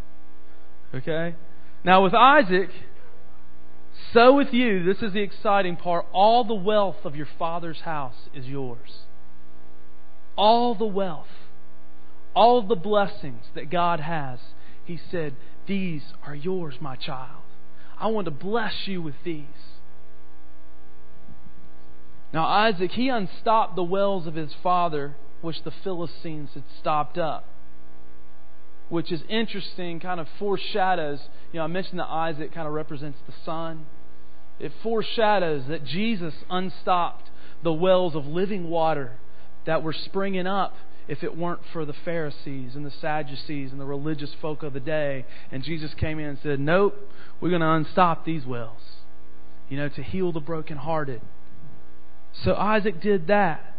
[0.93, 1.35] Okay?
[1.83, 2.69] Now, with Isaac,
[4.13, 6.05] so with you, this is the exciting part.
[6.13, 9.03] All the wealth of your father's house is yours.
[10.35, 11.27] All the wealth,
[12.35, 14.39] all the blessings that God has,
[14.85, 15.35] He said,
[15.67, 17.43] These are yours, my child.
[17.99, 19.45] I want to bless you with these.
[22.33, 27.45] Now, Isaac, he unstopped the wells of his father, which the Philistines had stopped up.
[28.93, 31.19] Which is interesting, kind of foreshadows.
[31.51, 33.87] You know, I mentioned that Isaac kind of represents the son.
[34.59, 37.31] It foreshadows that Jesus unstopped
[37.63, 39.13] the wells of living water
[39.65, 40.75] that were springing up
[41.07, 44.79] if it weren't for the Pharisees and the Sadducees and the religious folk of the
[44.79, 45.25] day.
[45.51, 46.95] And Jesus came in and said, Nope,
[47.41, 48.83] we're going to unstop these wells,
[49.69, 51.21] you know, to heal the brokenhearted.
[52.43, 53.75] So Isaac did that.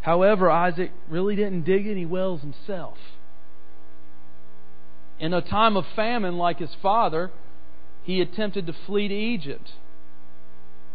[0.00, 2.96] However, Isaac really didn't dig any wells himself.
[5.18, 7.30] In a time of famine like his father,
[8.02, 9.72] he attempted to flee to Egypt.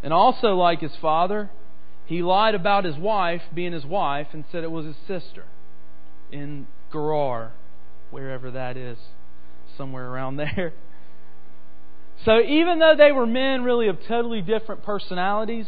[0.03, 1.49] And also, like his father,
[2.05, 5.45] he lied about his wife being his wife and said it was his sister
[6.31, 7.51] in Gerar,
[8.10, 8.97] wherever that is,
[9.77, 10.73] somewhere around there.
[12.23, 15.67] So, even though they were men really of totally different personalities,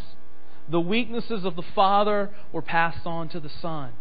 [0.70, 3.92] the weaknesses of the father were passed on to the son.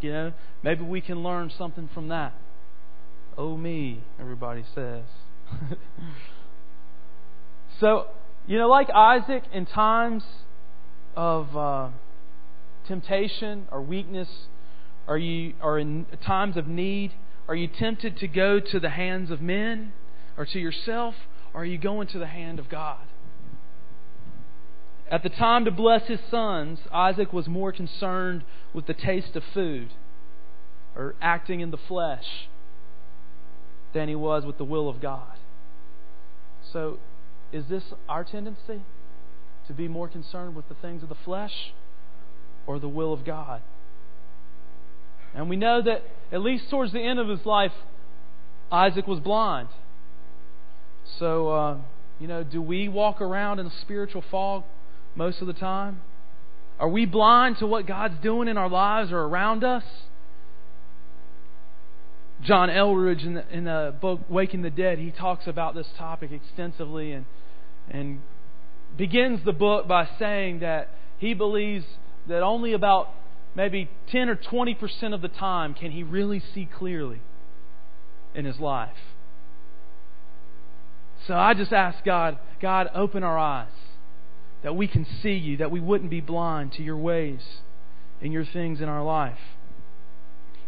[0.00, 2.32] You know, maybe we can learn something from that.
[3.38, 5.04] Oh, me, everybody says.
[7.80, 8.06] so,
[8.48, 10.24] you know, like Isaac, in times
[11.14, 11.90] of uh,
[12.88, 14.28] temptation or weakness,
[15.06, 17.12] are you, or in times of need,
[17.46, 19.92] are you tempted to go to the hands of men
[20.36, 21.14] or to yourself,
[21.54, 23.06] or are you going to the hand of God?
[25.08, 28.42] At the time to bless his sons, Isaac was more concerned
[28.74, 29.92] with the taste of food
[30.96, 32.48] or acting in the flesh
[33.94, 35.36] than he was with the will of God.
[36.72, 36.98] So,
[37.52, 38.82] is this our tendency?
[39.68, 41.72] To be more concerned with the things of the flesh
[42.66, 43.62] or the will of God?
[45.34, 47.72] And we know that at least towards the end of his life,
[48.70, 49.68] Isaac was blind.
[51.18, 51.76] So, uh,
[52.18, 54.64] you know, do we walk around in a spiritual fog
[55.14, 56.00] most of the time?
[56.78, 59.84] Are we blind to what God's doing in our lives or around us?
[62.42, 66.30] John Eldredge in the, in the book Waking the Dead, he talks about this topic
[66.32, 67.24] extensively and
[67.90, 68.20] and
[68.96, 71.84] begins the book by saying that he believes
[72.26, 73.08] that only about
[73.54, 77.20] maybe 10 or 20% of the time can he really see clearly
[78.34, 78.96] in his life.
[81.26, 83.68] So I just ask God, God, open our eyes
[84.62, 87.40] that we can see you, that we wouldn't be blind to your ways
[88.20, 89.38] and your things in our life.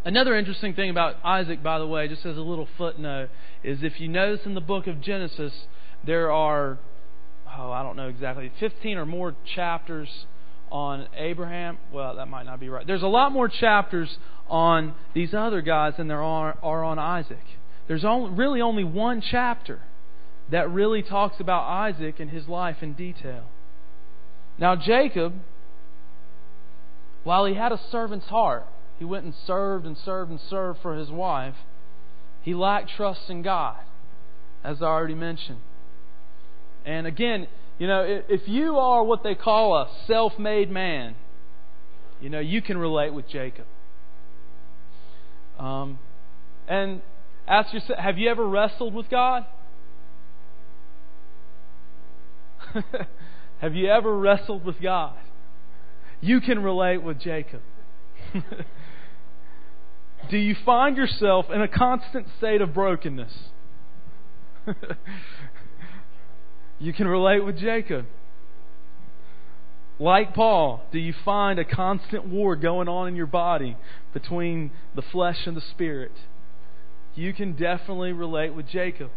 [0.04, 3.28] Another interesting thing about Isaac, by the way, just as a little footnote,
[3.62, 5.52] is if you notice in the book of Genesis,
[6.06, 6.78] there are,
[7.46, 10.08] oh, I don't know exactly, 15 or more chapters
[10.72, 11.78] on Abraham.
[11.92, 12.86] Well, that might not be right.
[12.86, 14.16] There's a lot more chapters
[14.48, 17.44] on these other guys than there are, are on Isaac.
[17.86, 19.80] There's only, really only one chapter
[20.50, 23.44] that really talks about Isaac and his life in detail.
[24.58, 25.34] Now, Jacob,
[27.22, 28.64] while he had a servant's heart,
[29.00, 31.54] he went and served and served and served for his wife.
[32.42, 33.78] He lacked trust in God,
[34.62, 35.60] as I already mentioned.
[36.84, 41.14] And again, you know, if you are what they call a self made man,
[42.20, 43.64] you know, you can relate with Jacob.
[45.58, 45.98] Um,
[46.68, 47.00] and
[47.48, 49.46] ask yourself have you ever wrestled with God?
[53.60, 55.16] have you ever wrestled with God?
[56.20, 57.62] You can relate with Jacob.
[60.28, 63.32] Do you find yourself in a constant state of brokenness?
[66.78, 68.06] you can relate with Jacob.
[69.98, 73.76] Like Paul, do you find a constant war going on in your body
[74.14, 76.12] between the flesh and the spirit?
[77.14, 79.10] You can definitely relate with Jacob.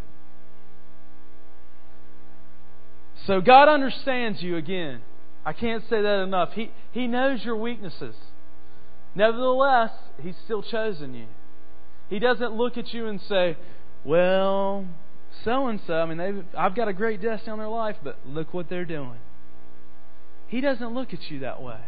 [3.26, 5.01] So God understands you again.
[5.45, 6.49] I can't say that enough.
[6.54, 8.16] He, he knows your weaknesses.
[9.16, 9.91] Nevertheless,
[10.22, 11.26] He's still chosen you.
[12.09, 13.57] He doesn't look at you and say,
[14.03, 14.86] well,
[15.43, 18.53] so and so, I mean, I've got a great destiny on their life, but look
[18.53, 19.18] what they're doing.
[20.47, 21.80] He doesn't look at you that way.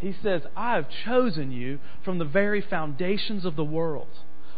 [0.00, 4.08] He says, I have chosen you from the very foundations of the world.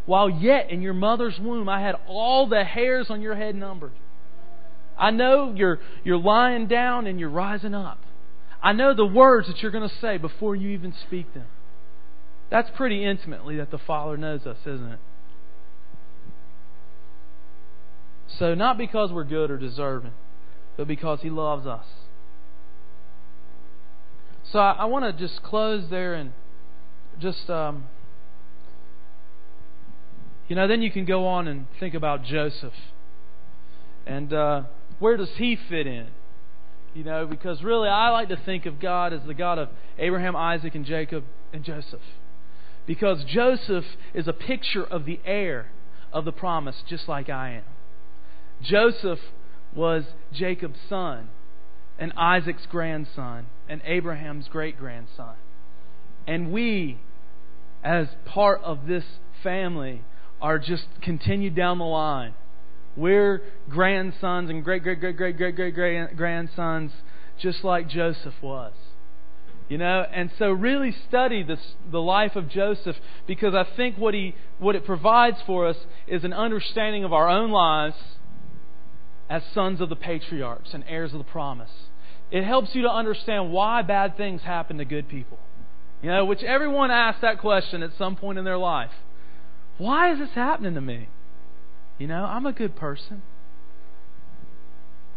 [0.06, 3.92] While yet in your mother's womb, I had all the hairs on your head numbered.
[4.96, 7.98] I know you're, you're lying down and you're rising up.
[8.62, 11.46] I know the words that you're going to say before you even speak them.
[12.54, 15.00] That's pretty intimately that the Father knows us, isn't it?
[18.38, 20.12] So, not because we're good or deserving,
[20.76, 21.84] but because He loves us.
[24.52, 26.32] So, I, I want to just close there and
[27.18, 27.86] just, um,
[30.46, 32.74] you know, then you can go on and think about Joseph.
[34.06, 34.62] And uh,
[35.00, 36.06] where does he fit in?
[36.94, 40.36] You know, because really I like to think of God as the God of Abraham,
[40.36, 42.00] Isaac, and Jacob and Joseph.
[42.86, 45.70] Because Joseph is a picture of the heir
[46.12, 47.64] of the promise, just like I am.
[48.62, 49.20] Joseph
[49.74, 51.28] was Jacob's son,
[51.98, 55.34] and Isaac's grandson, and Abraham's great grandson.
[56.26, 56.98] And we,
[57.82, 59.04] as part of this
[59.42, 60.02] family,
[60.40, 62.34] are just continued down the line.
[62.96, 66.92] We're grandsons and great, great, great, great, great, great, great grandsons,
[67.38, 68.72] just like Joseph was.
[69.68, 72.96] You know, and so really study this, the life of Joseph
[73.26, 77.28] because I think what he what it provides for us is an understanding of our
[77.28, 77.96] own lives
[79.30, 81.70] as sons of the patriarchs and heirs of the promise.
[82.30, 85.38] It helps you to understand why bad things happen to good people.
[86.02, 88.90] You know, which everyone asks that question at some point in their life.
[89.78, 91.08] Why is this happening to me?
[91.96, 93.22] You know, I'm a good person.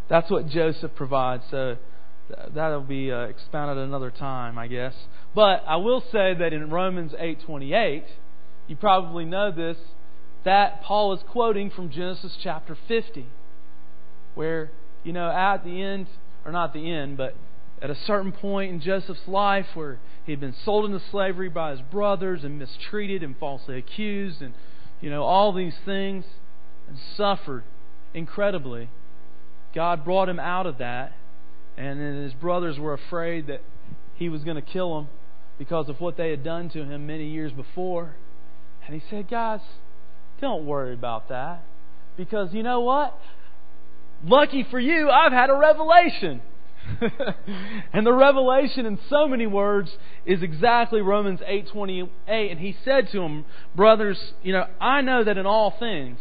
[0.10, 1.44] That's what Joseph provides.
[1.52, 1.78] So
[2.54, 4.94] that'll be uh, expounded another time, I guess.
[5.34, 8.04] But I will say that in Romans 8:28,
[8.68, 9.78] you probably know this,
[10.44, 13.28] that Paul is quoting from Genesis chapter 50,
[14.36, 14.72] where
[15.04, 16.08] you know at the end,
[16.46, 17.36] or not the end, but
[17.82, 21.72] at a certain point in Joseph's life where he had been sold into slavery by
[21.72, 24.54] his brothers and mistreated and falsely accused and
[25.00, 26.26] you know all these things
[26.88, 27.64] and suffered
[28.14, 28.90] incredibly.
[29.76, 31.14] God brought him out of that
[31.78, 33.62] and then his brothers were afraid that
[34.16, 35.08] he was going to kill him
[35.58, 38.16] because of what they had done to him many years before.
[38.86, 39.62] And he said, Guys,
[40.42, 41.64] don't worry about that.
[42.16, 43.18] Because you know what?
[44.26, 46.42] Lucky for you, I've had a revelation.
[47.94, 49.92] and the revelation in so many words
[50.26, 53.44] is exactly Romans 8:28 and he said to them
[53.76, 56.18] brothers you know I know that in all things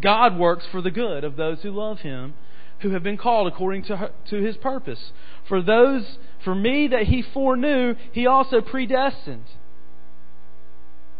[0.00, 2.34] God works for the good of those who love him
[2.80, 5.12] who have been called according to, her, to his purpose
[5.48, 9.46] for those for me that he foreknew he also predestined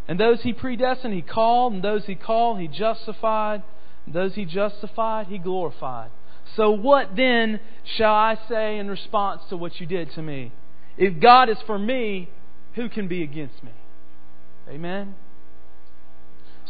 [0.06, 3.62] and those he predestined he called and those he called he justified
[4.04, 6.10] and those he justified he glorified
[6.56, 7.60] so, what then
[7.96, 10.52] shall I say in response to what you did to me?
[10.96, 12.28] If God is for me,
[12.74, 13.72] who can be against me?
[14.68, 15.14] Amen?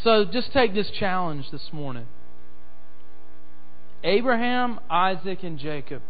[0.02, 2.06] So, just take this challenge this morning
[4.04, 6.02] Abraham, Isaac, and Jacob.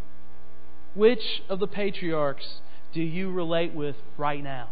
[0.94, 2.60] Which of the patriarchs
[2.92, 4.68] do you relate with right now?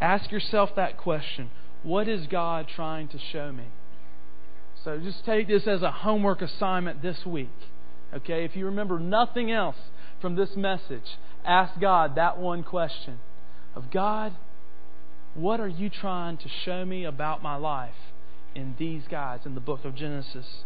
[0.00, 1.50] Ask yourself that question.
[1.82, 3.66] What is God trying to show me?
[4.84, 7.50] So just take this as a homework assignment this week.
[8.14, 8.44] Okay?
[8.44, 9.76] If you remember nothing else
[10.20, 13.18] from this message, ask God that one question
[13.74, 14.34] of God,
[15.34, 17.94] what are you trying to show me about my life
[18.54, 20.64] in these guys in the book of Genesis?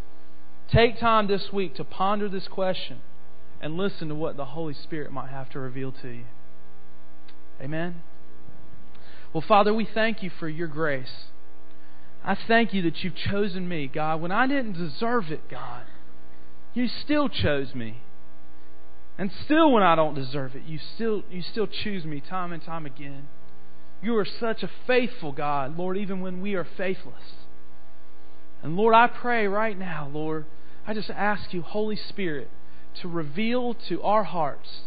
[0.71, 3.01] Take time this week to ponder this question
[3.61, 6.25] and listen to what the Holy Spirit might have to reveal to you.
[7.61, 8.03] Amen.
[9.33, 11.27] Well, Father, we thank you for your grace.
[12.25, 14.21] I thank you that you've chosen me, God.
[14.21, 15.85] When I didn't deserve it, God,
[16.73, 18.01] you still chose me.
[19.19, 22.63] And still when I don't deserve it, you still you still choose me time and
[22.63, 23.29] time again.
[24.03, 27.44] You are such a faithful God, Lord, even when we are faithless.
[28.65, 30.47] And Lord, I pray right now, Lord,
[30.87, 32.49] I just ask you, Holy Spirit,
[33.03, 34.81] to reveal to our hearts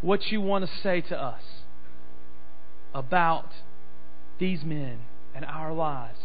[0.00, 1.42] what you want to say to us
[2.94, 3.50] about
[4.38, 5.00] these men
[5.34, 6.20] and our lives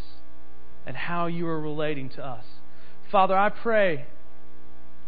[0.86, 2.46] and how you are relating to us.
[3.12, 4.06] Father, I pray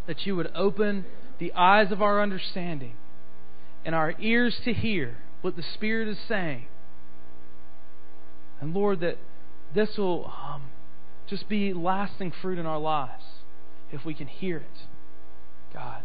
[0.08, 1.06] that you would open
[1.40, 2.96] the eyes of our understanding
[3.86, 6.66] and our ears to hear what the Spirit is saying.
[8.60, 9.18] And Lord, that
[9.74, 10.64] this will um,
[11.32, 13.24] just be lasting fruit in our lives
[13.90, 14.84] if we can hear it.
[15.74, 16.02] God,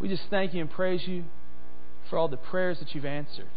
[0.00, 1.24] we just thank you and praise you
[2.10, 3.48] for all the prayers that you've answered.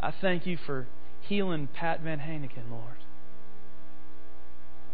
[0.00, 0.86] I thank you for
[1.20, 3.04] healing Pat Van Haneken, Lord.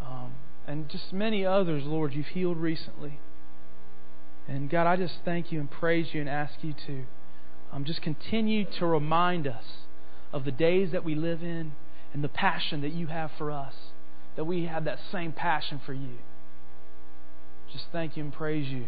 [0.01, 0.33] Um,
[0.67, 3.21] and just many others, Lord, you've healed recently.
[4.49, 7.03] And God, I just thank you and praise you and ask you to
[7.71, 9.63] um, just continue to remind us
[10.33, 11.71] of the days that we live in
[12.13, 13.73] and the passion that you have for us,
[14.37, 16.19] that we have that same passion for you.
[17.73, 18.87] just thank you and praise you.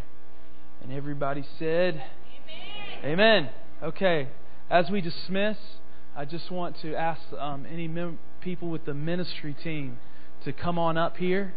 [0.81, 2.01] And everybody said,
[3.03, 3.19] Amen.
[3.19, 3.49] Amen.
[3.83, 4.29] Okay,
[4.69, 5.57] as we dismiss,
[6.15, 9.99] I just want to ask um, any mem- people with the ministry team
[10.45, 11.53] to come on up here.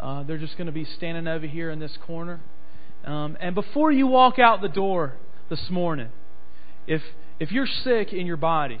[0.00, 2.40] Uh, they're just going to be standing over here in this corner.
[3.04, 5.14] Um, and before you walk out the door
[5.50, 6.08] this morning,
[6.86, 7.02] if
[7.38, 8.80] if you're sick in your body,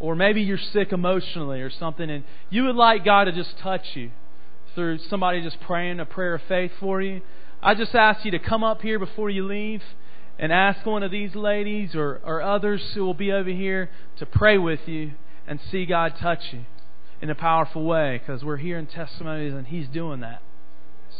[0.00, 3.84] or maybe you're sick emotionally or something, and you would like God to just touch
[3.94, 4.10] you
[4.74, 7.20] through somebody just praying a prayer of faith for you,
[7.62, 9.82] I just ask you to come up here before you leave
[10.38, 14.26] and ask one of these ladies or, or others who will be over here to
[14.26, 15.12] pray with you
[15.46, 16.64] and see God touch you
[17.20, 20.40] in a powerful way because we're hearing testimonies and He's doing that.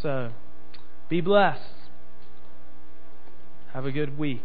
[0.03, 0.33] So,
[1.11, 1.61] be blessed.
[3.75, 4.45] Have a good week.